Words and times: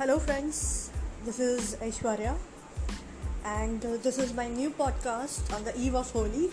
Friends. 0.00 0.90
This 1.26 1.38
is 1.38 1.76
Aishwarya, 1.76 2.34
and 3.44 3.84
uh, 3.84 3.98
this 4.02 4.16
is 4.16 4.32
my 4.32 4.48
new 4.48 4.70
podcast 4.70 5.52
on 5.54 5.62
the 5.62 5.78
eve 5.78 5.94
of 5.94 6.10
Holi. 6.12 6.46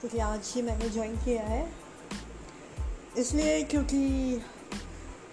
क्योंकि 0.00 0.18
आज 0.18 0.52
ही 0.54 0.62
मैंने 0.62 0.88
join 0.88 1.16
किया 1.16 1.42
है। 1.42 1.72
इसलिए 3.18 3.62
क्योंकि 3.62 4.42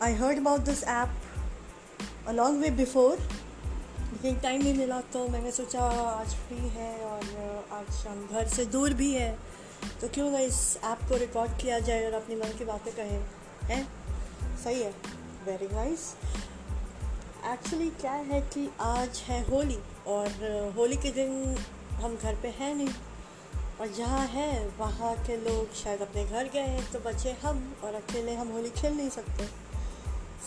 I 0.01 0.13
heard 0.13 0.37
about 0.37 0.61
this 0.61 0.83
app 0.83 2.27
a 2.27 2.31
long 2.31 2.61
way 2.61 2.69
before 2.69 3.19
लेकिन 3.19 4.39
टाइम 4.39 4.61
नहीं 4.63 4.73
मिला 4.73 4.99
तो 5.01 5.27
मैंने 5.27 5.51
सोचा 5.51 5.81
आज 6.09 6.35
फ्री 6.35 6.57
है 6.57 6.97
और 6.97 7.21
uh, 7.21 7.73
आज 7.73 8.05
हम 8.07 8.27
घर 8.31 8.47
से 8.47 8.65
दूर 8.65 8.93
भी 8.93 9.13
है। 9.13 9.37
तो 10.01 10.07
क्यों 10.07 10.31
ना 10.31 10.39
इस 10.39 10.77
ऐप 10.83 11.07
को 11.09 11.17
रिकॉर्ड 11.17 11.57
किया 11.61 11.79
जाए 11.79 12.05
और 12.05 12.13
अपनी 12.13 12.35
मन 12.35 12.57
की 12.57 12.65
बातें 12.65 12.93
कहें 12.95 13.19
हैं? 13.63 13.87
सही 14.63 14.81
है। 14.81 14.91
वेरी 15.45 15.75
नाइस 15.75 16.13
एक्चुअली 17.47 17.89
क्या 17.89 18.11
है 18.11 18.41
कि 18.41 18.69
आज 18.79 19.17
है 19.17 19.49
होली 19.49 19.77
और 20.07 20.27
होली 20.77 20.95
के 20.95 21.11
दिन 21.11 21.57
हम 21.93 22.15
घर 22.15 22.35
पे 22.35 22.47
हैं 22.47 22.75
नहीं। 22.75 22.89
और 23.81 23.87
जहाँ 23.87 24.25
है 24.27 24.67
वहाँ 24.67 25.15
के 25.15 25.37
लोग 25.37 25.73
शायद 25.73 26.01
अपने 26.01 26.25
घर 26.25 26.47
गए 26.47 26.59
हैं 26.59 26.91
तो 26.91 26.99
बचे 26.99 27.31
हम 27.31 27.75
और 27.83 27.93
अकेले 27.93 28.33
हम 28.33 28.47
होली 28.47 28.69
खेल 28.69 28.93
नहीं 28.93 29.09
सकते। 29.09 29.45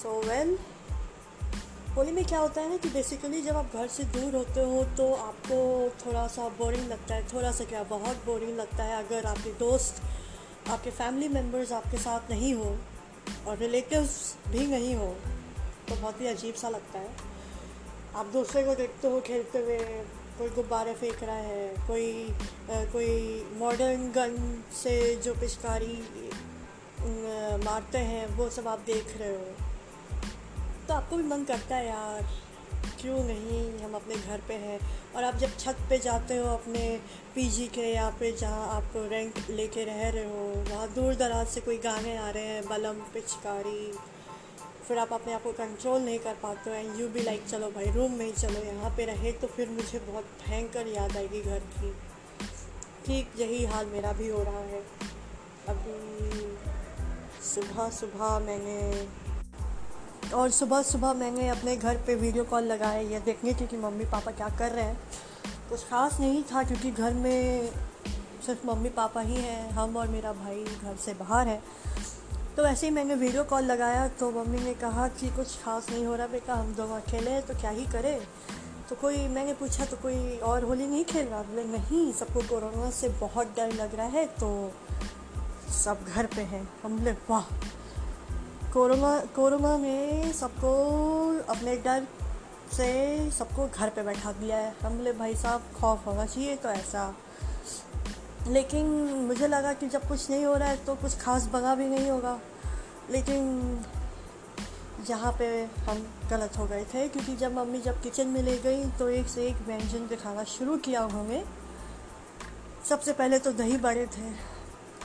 So 0.02 0.22
so, 0.22 0.28
well 0.28 0.54
well, 0.54 1.96
Holi 1.96 2.12
में 2.12 2.24
क्या 2.24 2.38
होता 2.38 2.60
है 2.60 2.70
ना 2.70 2.76
कि 2.76 2.88
बेसिकली 2.88 3.42
जब 3.42 3.56
आप 3.56 3.70
घर 3.74 3.88
से 3.88 4.04
दूर 4.04 4.36
होते 4.36 4.60
हो 4.60 4.84
तो 4.84 5.14
आपको 5.14 5.58
थोड़ा 6.06 6.26
सा 6.26 6.48
बोरिंग 6.48 6.88
लगता 6.88 7.14
है 7.14 7.28
थोड़ा 7.28 7.52
सा 7.52 7.64
क्या 7.64 7.82
बहुत 7.82 8.16
बोरिंग 8.16 8.56
लगता 8.56 8.84
है 8.84 9.06
अगर 9.06 9.26
आपके 9.26 9.52
दोस्त 9.52 10.02
आपके 10.68 10.90
फैमिली 10.90 11.28
मेंबर्स 11.28 11.72
आपके 11.72 11.98
साथ 11.98 12.30
नहीं 12.30 12.54
हो 12.54 12.78
और 13.46 13.56
रिलेटिव्स 13.56 14.36
भी 14.48 14.66
नहीं 14.66 14.94
हो। 14.94 15.16
तो 15.90 15.96
बहुत 15.96 16.20
ही 16.20 16.26
अजीब 16.26 16.54
सा 16.54 16.68
लगता 16.68 16.98
है। 16.98 17.10
आप 18.16 18.26
दूसरे 18.26 18.62
को 18.64 18.74
देखते 18.74 19.08
हो 19.08 19.20
खेलते 19.20 19.58
हुए 19.58 19.78
कोई 20.38 20.48
गुब्बारे 20.48 20.94
फेंक 20.94 21.22
रहा 21.22 21.36
है 21.36 21.68
कोई 21.86 22.28
आ, 22.28 22.84
कोई 22.92 23.10
मॉडर्न 23.58 24.10
गन 24.12 24.62
से 24.74 24.94
जो 25.16 25.34
पिचकारी 25.34 25.96
मारते 27.64 27.98
हैं 27.98 28.26
वो 28.36 28.48
सब 28.50 28.68
आप 28.68 28.78
देख 28.86 29.16
रहे 29.18 29.30
हो। 29.30 29.68
तो 30.88 30.94
आपको 30.94 31.16
भी 31.16 31.22
मन 31.22 31.44
करता 31.44 31.76
है 31.76 31.86
यार 31.86 32.28
क्यों 33.00 33.18
नहीं 33.24 33.78
हम 33.78 33.94
अपने 33.94 34.14
घर 34.16 34.40
पे 34.48 34.54
हैं। 34.54 34.78
और 35.16 35.24
आप 35.24 35.36
जब 35.36 35.56
छत 35.58 35.76
पे 35.90 35.98
जाते 35.98 36.36
हो 36.36 36.46
अपने 36.48 36.82
पीजी 37.34 37.66
के 37.66 37.86
या 37.94 38.10
फिर 38.10 38.36
जहाँ 38.36 38.66
आप 38.68 38.92
रेंट 39.12 39.38
लेके 39.50 39.84
रह 39.84 40.08
रहे 40.08 40.24
हो 40.24 40.46
वहाँ 40.70 40.88
दूर 40.94 41.14
दराज 41.14 41.48
से 41.48 41.60
कोई 41.60 41.78
गाने 41.78 42.16
आ 42.16 42.30
रहे 42.30 42.44
हैं 42.44 42.64
बलम 42.68 43.00
पिचकारी 43.14 43.92
फिर 44.90 44.98
आप 44.98 45.12
अपने 45.12 45.32
आप 45.32 45.42
को 45.42 45.50
कंट्रोल 45.52 46.00
नहीं 46.02 46.18
कर 46.18 46.34
पाते 46.34 46.70
हो 46.70 46.76
एंड 46.76 47.00
यू 47.00 47.08
भी 47.08 47.22
लाइक 47.22 47.44
चलो 47.48 47.66
भाई 47.70 47.90
रूम 47.90 48.12
में 48.12 48.24
ही 48.26 48.32
चलो, 48.32 48.60
यहाँ 48.60 48.90
पे 48.96 49.04
रहे 49.04 49.32
तो 49.32 49.46
फिर 49.46 49.68
मुझे 49.68 49.98
बहुत 49.98 50.24
भयंकर 50.46 50.86
याद 50.86 51.16
आएगी 51.16 51.40
घर 51.40 51.58
की। 51.58 51.90
ठीक 53.06 53.40
यही 53.40 53.64
हाल 53.64 53.86
मेरा 53.86 54.12
भी 54.12 54.28
हो 54.28 54.42
रहा 54.42 54.58
है। 54.58 54.80
अभी 55.68 56.56
सुबह 57.44 57.90
सुबह 57.90 58.38
मैंने 58.38 59.08
और 60.30 60.50
सुबह 60.50 60.82
सुबह 60.82 61.12
मैंने 61.12 61.48
अपने 61.48 61.76
घर 61.76 61.96
पे 61.96 62.14
वीडियो 62.14 62.44
कॉल 62.44 62.64
लगाया 62.64 63.00
ये 63.00 63.20
देखने 63.20 63.54
की 63.54 63.66
कि 63.66 63.76
मम्मी 63.76 64.04
पापा 64.04 64.30
क्या 64.32 64.48
कर 64.48 64.70
रहे 64.70 64.84
हैं। 64.84 65.00
कुछ 65.70 65.80
ख़ास 65.80 66.20
नहीं 66.20 66.42
था 66.42 66.62
क्योंकि 66.62 66.90
घर 66.90 67.14
में 67.14 67.70
सिर्फ़ 68.46 68.66
मम्मी 68.66 68.88
पापा 68.88 69.20
ही 69.20 69.34
हैं, 69.34 69.70
हम 69.70 69.96
और 69.96 70.08
मेरा 70.08 70.32
भाई 70.32 70.64
घर 70.64 70.96
से 70.96 71.14
बाहर 71.14 71.48
है। 71.48 71.62
तो 72.56 72.62
वैसे 72.64 72.86
ही 72.86 72.92
मैंने 72.92 73.14
वीडियो 73.14 73.44
कॉल 73.44 73.64
लगाया 73.64 74.08
तो 74.08 74.30
मम्मी 74.30 74.58
ने 74.58 74.74
कहा 74.74 75.08
कि 75.08 75.28
कुछ 75.28 75.62
खास 75.62 75.90
नहीं 75.90 76.06
हो 76.06 76.14
रहा 76.16 76.26
बेटा, 76.26 76.54
हम 76.54 76.74
दोनों 76.74 76.96
अकेले 76.96 77.30
हैं 77.30 77.46
तो 77.46 77.54
क्या 77.54 77.70
ही 77.70 77.86
करें? 77.86 78.20
तो 78.88 78.96
कोई, 78.96 79.28
मैंने 79.28 79.52
पूछा 79.54 79.84
तो 79.84 79.96
कोई 79.96 80.36
और 80.38 80.64
होली 80.64 80.86
नहीं 80.86 81.04
खेल 81.04 81.26
रहा? 81.26 81.42
बोले, 81.42 81.64
नहीं, 81.64 82.12
सबको 82.12 82.40
कोरोना 82.40 82.90
से 82.90 83.08
बहुत 83.08 83.54
डर 83.56 83.72
लग 83.72 83.94
रहा 83.94 84.06
है 84.06 84.24
तो 84.26 84.72
सब 85.72 86.04
घर 86.04 86.26
पे 86.26 86.42
हैं। 86.42 86.68
हम 86.82 86.98
बोले, 86.98 87.12
वाह! 87.12 87.42
कोरोना 88.72 89.18
कोरोना 89.36 89.76
ने 89.76 90.32
सबको 90.32 90.72
अपने 91.48 91.76
डर 91.76 92.06
से 92.72 93.30
सबको 93.30 93.68
घर 93.68 93.88
पे 93.88 94.02
बैठा 94.02 94.32
दिया 94.32 94.56
है। 94.56 94.74
हम 94.82 94.96
बोले, 94.96 95.12
भाई 95.12 95.34
साहब, 95.34 95.62
खौफ 95.80 96.06
होना 96.06 96.26
चाहिए 96.26 96.56
तो 96.56 96.68
ऐसा 96.68 97.14
लेकिन 98.48 98.86
मुझे 99.26 99.46
लगा 99.48 99.72
कि 99.72 99.86
जब 99.86 100.08
कुछ 100.08 100.30
नहीं 100.30 100.44
हो 100.44 100.54
रहा 100.54 100.68
है 100.68 100.84
तो 100.84 100.94
कुछ 100.94 101.18
खास 101.20 101.48
बगा 101.52 101.74
भी 101.74 101.88
नहीं 101.88 102.10
होगा। 102.10 102.38
लेकिन 103.10 103.84
यहाँ 105.10 105.32
पे 105.32 105.46
हम 105.80 105.98
गलत 106.30 106.56
हो 106.58 106.66
गए 106.66 106.84
थे, 106.84 107.06
क्योंकि 107.08 107.36
जब 107.36 107.54
मम्मी 107.54 107.80
जब 107.80 108.02
किचन 108.02 108.26
में 108.26 108.42
ले 108.42 108.56
गई 108.58 108.84
तो 108.98 109.08
एक 109.08 109.28
से 109.28 109.46
एक 109.46 109.56
व्यंजन 109.66 110.06
दिखाना 110.08 110.44
शुरू 110.44 110.76
किया 110.78 111.04
उन्होंने। 111.04 111.42
सबसे 112.88 113.12
पहले 113.12 113.38
तो 113.38 113.52
दही 113.52 113.76
बड़े 113.78 114.06
थे। 114.06 114.32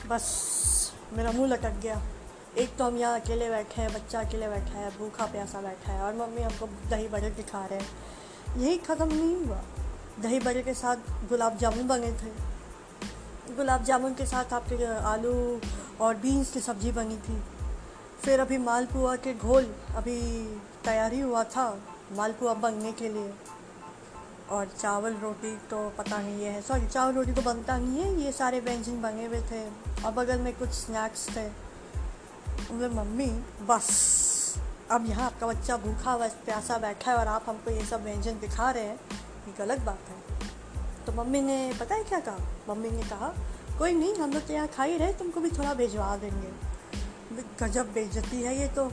बस 0.08 0.92
मेरा 1.12 1.32
मुँह 1.32 1.48
लटक 1.48 1.80
गया। 1.82 2.02
एक 2.58 2.76
तो 2.76 2.84
हम 2.84 2.96
यहाँ 2.96 3.20
अकेले 3.20 3.48
बैठे 3.50 3.80
हैं, 3.82 3.92
बच्चा 3.94 4.20
अकेले 4.20 4.48
बैठा 4.48 4.78
है, 4.78 4.90
भूखा 4.98 5.26
प्यासा 5.26 5.60
बैठा 5.60 5.92
है, 5.92 6.02
और 6.02 6.14
मम्मी 6.14 6.42
हमको 6.42 6.66
दही 6.90 7.08
बड़े 7.08 7.30
दिखा 7.30 7.64
रहे 7.66 7.78
हैं। 7.78 8.58
यही 8.58 8.76
ख़त्म 8.78 9.08
नहीं 9.08 9.34
हुआ। 9.36 9.60
दही 10.20 10.38
बड़े 10.40 10.62
के 10.62 10.74
साथ 10.74 11.28
गुलाब 11.28 11.56
जामुन 11.58 11.88
बने 11.88 12.12
थे। 12.12 12.30
गुलाब 13.56 13.84
जामुन 13.84 14.14
के 14.14 14.26
साथ 14.26 14.52
आपके 14.52 14.84
आलू 14.84 15.60
और 16.00 16.14
बीन्स 16.14 16.52
की 16.52 16.60
सब्ज़ी 16.60 16.92
बनी 16.92 17.16
थी। 17.16 17.42
फिर 18.24 18.40
अभी 18.40 18.58
मालपुआ 18.58 19.16
के 19.16 19.34
घोल 19.34 19.74
अभी 19.96 20.20
तैयारी 20.84 21.20
हुआ 21.20 21.44
था, 21.44 21.78
मालपुआ 22.12 22.54
बनने 22.54 22.92
के 22.92 23.08
लिए। 23.08 23.34
और 24.50 24.66
चावल 24.80 25.14
रोटी 25.14 25.56
तो 25.56 25.90
पता 25.98 26.18
नहीं 26.18 26.44
है। 26.44 26.62
सॉरी 26.62 26.86
चावल 26.86 27.12
रोटी 27.12 27.32
तो 27.32 27.42
बनता 27.42 27.78
नहीं 27.78 28.00
है, 28.00 28.20
ये 28.20 28.32
सारे 28.32 28.60
व्यंजन 28.60 29.02
बने 29.02 29.26
हुए 29.26 29.40
थे। 29.40 29.66
और 30.04 30.12
बगल 30.12 30.38
में 30.38 30.56
कुछ 30.58 30.68
स्नैक्स 30.68 31.28
थे। 31.36 31.46
उनमें 32.70 32.88
मम्मी, 32.88 33.26
बस, 33.62 34.54
अब 34.90 35.06
यहाँ 35.06 35.26
आपका 35.26 35.46
बच्चा 35.46 35.76
भूखा 35.76 36.16
बस 36.16 36.36
प्यासा 36.44 36.78
बैठा 36.78 37.10
है 37.10 37.16
और 37.16 37.26
आप 37.26 37.44
हमको 37.48 37.70
ये 37.70 37.84
सब 37.84 38.04
व्यंजन 38.04 38.32
दिखा 38.32 38.70
रहे 38.70 38.84
हैं। 38.84 39.00
ये 39.48 39.54
गलत 39.58 39.80
बात 39.80 39.98
है। 40.08 40.25
तो 41.06 41.12
मम्मी 41.12 41.40
ने, 41.40 41.74
पता 41.80 41.94
है 41.94 42.04
क्या 42.04 42.20
कहा? 42.20 42.38
मम्मी 42.68 42.90
ने 42.90 43.02
कहा, 43.02 43.34
कोई 43.78 43.92
नहीं, 43.92 44.14
हम 44.14 44.32
लोग 44.32 44.46
तो 44.46 44.52
यहाँ 44.52 44.68
खा 44.68 44.82
ही 44.82 44.96
रहे, 44.96 45.12
तुमको 45.12 45.40
भी 45.40 45.50
थोड़ा 45.50 45.74
भिजवा 45.74 46.16
देंगे। 46.16 46.76
गजब 47.64 47.92
बेइज्जती 47.92 48.42
है 48.42 48.60
ये 48.60 48.68
तो। 48.68 48.92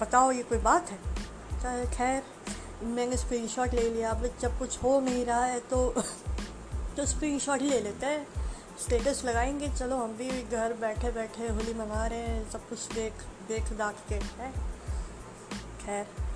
बताओ, 0.00 0.32
ये 0.32 0.42
कोई 0.42 0.58
बात 0.58 0.90
है? 0.90 0.98
चाहे 1.62 1.86
खैर, 1.86 2.22
मैंने 2.82 3.16
स्क्रीन 3.16 3.48
शॉट 3.48 3.74
ले 3.74 3.90
लिया। 3.90 4.10
अब 4.10 4.30
जब 4.40 4.58
कुछ 4.58 4.82
हो 4.82 5.00
नहीं 5.00 5.24
रहा 5.24 5.44
है 5.44 5.60
तो 5.60 6.02
तो 6.96 7.06
स्क्रीन 7.06 7.38
शॉट 7.38 7.60
ही 7.60 7.70
ले 7.70 7.80
लेते 7.80 8.06
हैं। 8.06 8.26
स्टेटस 8.84 9.22
लगाएँगे। 9.24 9.68
चलो, 9.68 9.96
हम 9.96 10.16
भी 10.16 10.42
घर 10.42 10.72
बैठे 10.72 11.10
बैठे 11.10 11.48
होली 11.48 11.74
मना 11.74 12.06
रहे 12.06 12.18
हैं, 12.18 12.50
सब 12.50 12.68
कुछ 12.68 12.92
देख 12.92 13.12
देख 13.48 13.72
दाख 13.72 13.94
के, 14.08 14.14
है? 14.14 14.52
खैर। 15.86 16.27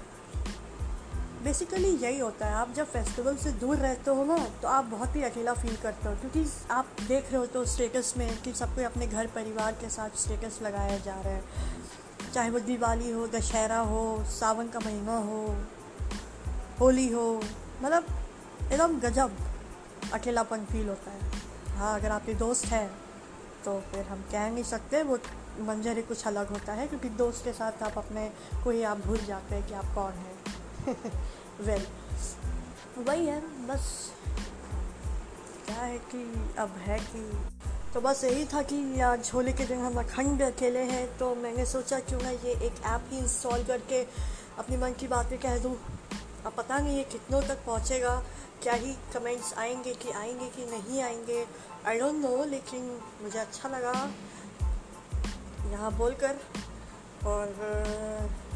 बेसिकली 1.44 1.88
यही 1.96 2.18
होता 2.18 2.46
है, 2.46 2.54
आप 2.54 2.72
जब 2.74 2.86
फेस्टिवल 2.86 3.36
से 3.36 3.50
दूर 3.60 3.76
रहते 3.76 4.10
हो 4.10 4.24
ना 4.24 4.36
तो 4.62 4.68
आप 4.68 4.84
बहुत 4.86 5.16
ही 5.16 5.22
अकेला 5.22 5.52
फील 5.54 5.76
करते 5.76 6.08
हो, 6.08 6.14
क्योंकि 6.16 6.44
आप 6.70 6.88
देख 7.08 7.30
रहे 7.30 7.36
हो 7.36 7.46
तो 7.46 7.64
स्टेटस 7.66 8.12
में 8.18 8.42
कि 8.42 8.52
सब 8.54 8.74
कोई 8.74 8.84
अपने 8.84 9.06
घर 9.06 9.26
परिवार 9.34 9.72
के 9.72 9.88
साथ 9.90 10.18
स्टेटस 10.18 10.58
लगाया 10.62 10.98
जा 10.98 11.14
रहा 11.14 11.34
है। 11.34 11.42
चाहे 12.32 12.50
वो 12.50 12.58
दिवाली 12.60 13.10
हो, 13.10 13.26
दशहरा 13.28 13.78
हो, 13.80 14.24
सावन 14.30 14.68
का 14.68 14.80
महीना 14.80 15.16
हो, 15.18 15.44
होली 16.80 17.08
हो 17.08 17.40
मतलब 17.82 18.06
एकदम 18.62 18.98
गजब, 19.00 19.36
अकेलापन 20.12 20.64
फील 20.64 20.88
होता 20.88 21.10
है। 21.10 21.30
हाँ 21.76 21.98
अगर 21.98 22.10
आपके 22.10 22.34
दोस्त 22.36 22.66
हैं 22.66 22.88
तो 23.64 23.78
फिर 23.92 24.04
हम 24.04 24.22
कह 24.32 24.50
नहीं 24.50 24.64
सकते, 24.64 25.02
वो 25.02 25.18
मंजर 25.62 25.96
ही 25.96 26.02
कुछ 26.02 26.26
अलग 26.26 26.48
होता 26.48 26.72
है, 26.72 26.86
क्योंकि 26.88 27.08
दोस्त 27.18 27.44
के 27.44 27.52
साथ 27.52 27.82
आप 27.82 27.98
अपने 27.98 28.30
को 28.64 28.70
ही 28.70 28.82
आप 28.84 29.06
भूल 29.06 29.18
जाते 29.26 29.54
हैं 29.54 29.66
कि 29.68 29.74
आप 29.74 29.94
कौन 29.94 30.12
हैं। 30.14 30.31
वेल 31.60 31.86
वही 32.98 33.26
है, 33.26 33.40
बस। 33.66 34.12
क्या 35.66 35.76
है 35.76 35.98
कि 35.98 36.22
अब 36.58 36.74
है 36.78 36.98
कि 37.00 37.30
तो 37.94 38.00
बस 38.00 38.22
यही 38.24 38.44
था 38.44 38.62
कि 38.62 39.00
आज 39.00 39.30
होली 39.34 39.52
के 39.52 39.64
दिन 39.64 39.78
हम 39.78 39.98
अखंड 39.98 40.42
अकेले 40.42 40.82
हैं 40.82 41.06
तो 41.18 41.34
मैंने 41.34 41.66
सोचा 41.66 41.98
क्यों 42.00 42.20
ना 42.22 42.30
ये 42.30 42.52
एक 42.66 42.82
ऐप 42.86 43.08
ही 43.10 43.18
इंस्टॉल 43.18 43.64
करके 43.64 44.02
अपनी 44.58 44.76
मन 44.76 44.92
की 44.92 45.08
बातें 45.08 45.38
कह 45.38 45.58
दूँ। 45.58 45.74
अब 46.46 46.52
पता 46.52 46.78
नहीं 46.78 46.96
ये 46.96 47.04
कितनों 47.04 47.40
तक 47.42 47.64
पहुँचेगा, 47.66 48.16
क्या 48.62 48.72
ही 48.72 48.92
कमेंट्स 49.14 49.52
आएँगे 49.54 49.94
कि 49.94 50.10
आएँगे 50.10 50.46
कि 50.46 50.64
नहीं 50.66 51.02
आएँगे। 51.02 51.44
आई 51.86 51.98
डोंट 51.98 52.14
नो 52.14 52.44
लेकिन 52.44 53.00
मुझे 53.22 53.38
अच्छा 53.38 53.68
लगा 53.68 53.92
यहाँ 55.70 55.92
बोलकर। 55.98 56.38
और 57.26 57.46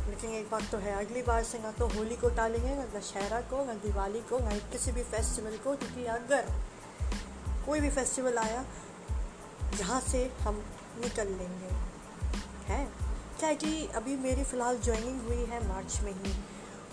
लेकिन 0.08 0.30
एक 0.30 0.50
बात 0.50 0.62
तो 0.72 0.78
है। 0.78 1.06
अगली 1.06 1.22
बार 1.22 1.44
से 1.44 1.58
ना 1.58 1.72
तो 1.72 1.86
होली 1.86 2.16
को 2.16 2.28
टालेंगे, 2.28 2.74
ना 2.76 2.98
दशहरा 2.98 3.40
को, 3.40 3.64
ना 3.64 3.74
दिवाली 3.74 4.20
को, 4.20 4.38
ना 4.38 4.58
किसी 4.58 4.92
भी 4.92 5.02
फेस्टिवल 5.02 5.56
को, 5.56 5.76
क्योंकि 5.76 6.04
अगर 6.04 6.52
कोई 7.66 7.80
भी 7.80 7.90
फेस्टिवल 7.90 8.38
आया 8.38 8.64
यहाँ 9.80 10.00
से 10.00 10.32
हम 10.40 10.64
निकल 11.00 11.26
लेंगे। 11.26 11.74
है? 12.66 12.86
क्या 13.38 13.52
कि 13.52 13.86
अभी 13.86 14.16
मेरी 14.16 14.44
फ़िलहाल 14.44 14.78
ज्वाइनिंग 14.78 15.22
हुई 15.22 15.36
है 15.36 15.68
मार्च 15.68 16.00
में 16.00 16.12
ही, 16.12 16.34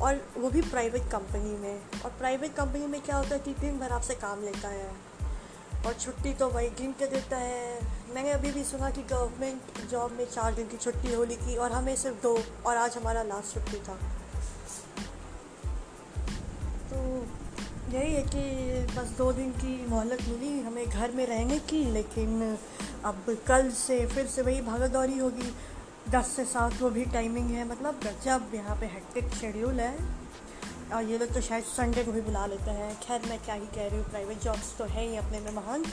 और 0.01 0.27
वो 0.37 0.49
भी 0.49 0.61
प्राइवेट 0.61 1.11
कंपनी 1.11 1.57
में। 1.57 1.81
और 2.05 2.09
प्राइवेट 2.09 2.55
कंपनी 2.55 2.87
में 2.87 3.01
क्या 3.01 3.17
होता 3.17 3.29
है 3.29 3.39
कि 3.39 3.53
दिन 3.53 3.79
भर 3.79 3.89
आपसे 3.89 4.15
काम 4.15 4.43
लेता 4.43 4.67
है। 4.67 5.12
और 5.85 5.93
छुट्टी 5.93 6.33
तो 6.33 6.49
वही 6.49 6.69
गिन 6.69 6.91
के 6.91 7.07
देता 7.07 7.37
है। 7.37 7.79
मैंने 8.15 8.31
अभी 8.31 8.51
भी 8.51 8.63
सुना 8.63 8.89
कि 8.89 9.01
गवर्नमेंट 9.01 9.89
जॉब 9.91 10.11
में 10.11 10.25
चार 10.25 10.53
दिन 10.53 10.67
की 10.67 10.77
छुट्टी 10.77 11.13
होली 11.13 11.35
की 11.35 11.55
और 11.55 11.71
हमें 11.71 11.95
सिर्फ़ 11.95 12.21
दो 12.23 12.43
और 12.65 12.77
आज 12.77 12.97
हमारा 12.97 13.23
लास्ट 13.23 13.53
छुट्टी 13.53 13.77
था। 13.77 13.95
तो 16.89 17.25
यही 17.93 18.13
है 18.13 18.21
कि 18.21 18.43
बस 18.95 19.09
दो 19.17 19.31
दिन 19.33 19.51
की 19.51 19.85
मोहलत 19.89 20.17
मिली, 20.21 20.59
हमें 20.59 20.89
घर 20.89 21.11
में 21.11 21.25
रहने 21.25 21.59
की, 21.59 21.83
लेकिन 21.85 22.57
अब 23.05 23.37
कल 23.47 23.71
से 23.71 24.05
फिर 24.05 24.27
से 24.27 24.41
वही 24.41 24.61
भागा 24.61 24.99
होगी। 25.21 25.53
दस 26.09 26.27
से 26.27 26.45
सात 26.45 26.81
वो 26.81 26.89
भी 26.89 27.05
टाइमिंग 27.05 27.51
है 27.51 27.67
मतलब 27.67 27.99
गजब 28.03 28.51
यहाँ 28.55 28.79
पे 28.79 28.85
हेक्टिक 28.85 29.33
शेड्यूल 29.33 29.79
है 29.79 29.97
और 30.93 31.03
ये 31.03 31.17
लोग 31.17 31.33
तो 31.33 31.41
शायद 31.41 31.63
संडे 31.63 32.03
को 32.03 32.11
भी 32.11 32.21
बुला 32.21 32.45
लेते 32.45 32.71
हैं। 32.71 32.99
खैर 32.99 33.21
मैं 33.21 33.39
क्या 33.39 33.55
ही 33.55 33.65
कह 33.65 33.87
रही 33.87 33.99
हूँ 33.99 34.09
प्राइवेट 34.09 34.39
जॉब्स 34.39 34.77
तो 34.77 34.85
है 34.85 35.07
ही 35.07 35.17
अपने 35.17 35.39
में 35.39 35.53
महान। 35.53 35.85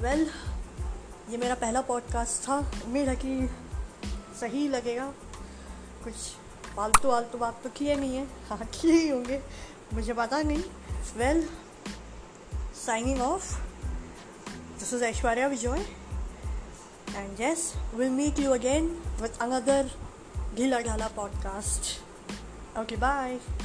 वेल 0.00 0.26
well, 0.26 1.30
ये 1.30 1.36
मेरा 1.36 1.54
पहला 1.54 1.80
पॉडकास्ट 1.80 2.48
था। 2.48 2.58
उम्मीद 2.58 3.08
है 3.08 3.16
कि 3.16 3.50
सही 4.40 4.68
लगेगा। 4.68 5.14
कुछ 6.04 6.12
फालतू 6.76 7.08
वालतू 7.08 7.38
बात 7.38 7.60
तो 7.62 7.70
किए 7.70 7.94
नहीं 7.94 8.16
है। 8.16 8.24
हाँ 8.48 8.58
किए 8.58 8.92
ही 8.92 9.08
होंगे। 9.08 9.42
मुझे 9.94 10.12
पता 10.12 10.42
नहीं। 10.42 10.62
Well 11.16 11.48
signing 12.86 13.20
off 13.20 13.60
this 14.78 14.94
is 14.94 15.04
Aishwarya 15.04 15.46
Vijay 15.46 15.86
and 17.16 17.36
yes, 17.36 17.58
will 17.94 18.10
meet 18.10 18.40
you 18.40 18.50
again 18.50 19.02
with 19.22 19.40
another 19.40 19.90
ढीला 20.54 20.78
Gala 20.78 21.16
पॉडकास्ट 21.16 22.02
ओके 22.78 22.96
bye. 22.96 23.60